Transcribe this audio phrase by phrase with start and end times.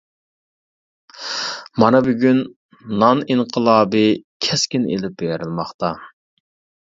[1.83, 2.39] مانا بۈگۈن
[3.03, 4.03] «نان ئىنقىلابى»
[4.47, 5.93] كەسكىن ئېلىپ بېرىلماقتا.